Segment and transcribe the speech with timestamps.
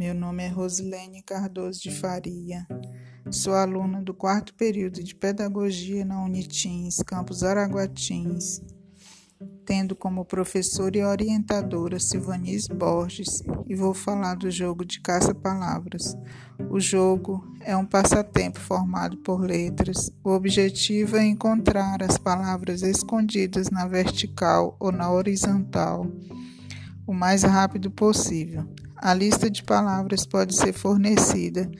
[0.00, 2.66] Meu nome é Rosilene Cardoso de Faria.
[3.30, 8.62] Sou aluna do quarto período de Pedagogia na Unitins, campus Araguatins,
[9.66, 16.16] tendo como professora e orientadora Silvanis Borges, e vou falar do jogo de caça-palavras.
[16.70, 20.10] O jogo é um passatempo formado por letras.
[20.24, 26.10] O objetivo é encontrar as palavras escondidas na vertical ou na horizontal
[27.06, 28.66] o mais rápido possível.
[29.02, 31.70] A lista de palavras pode ser fornecida,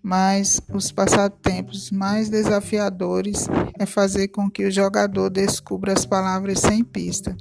[0.00, 6.84] mas os passatempos mais desafiadores é fazer com que o jogador descubra as palavras sem
[6.84, 7.36] pista.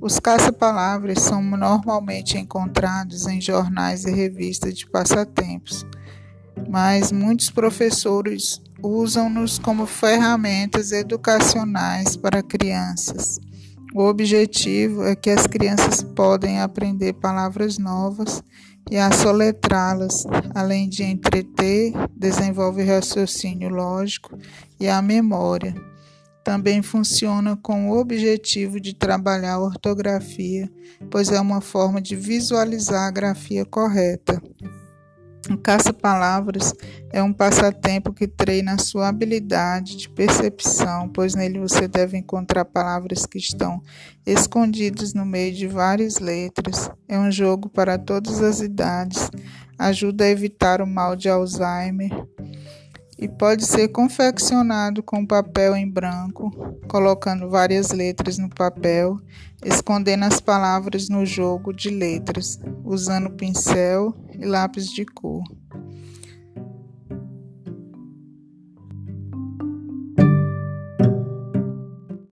[0.00, 5.84] Os caça-palavras são normalmente encontrados em jornais e revistas de passatempos,
[6.66, 13.38] mas muitos professores usam-nos como ferramentas educacionais para crianças.
[13.92, 18.42] O objetivo é que as crianças podem aprender palavras novas
[18.88, 20.24] e a soletrá-las,
[20.54, 24.38] além de entreter, desenvolve raciocínio lógico
[24.78, 25.74] e a memória.
[26.44, 30.70] Também funciona com o objetivo de trabalhar a ortografia,
[31.10, 34.40] pois é uma forma de visualizar a grafia correta.
[35.48, 36.74] O caça-palavras
[37.12, 42.64] é um passatempo que treina a sua habilidade de percepção, pois nele você deve encontrar
[42.64, 43.80] palavras que estão
[44.26, 46.90] escondidas no meio de várias letras.
[47.08, 49.30] É um jogo para todas as idades,
[49.78, 52.10] ajuda a evitar o mal de Alzheimer
[53.18, 56.50] e pode ser confeccionado com papel em branco,
[56.88, 59.18] colocando várias letras no papel,
[59.62, 65.42] escondendo as palavras no jogo de letras, usando pincel e lápis de cor.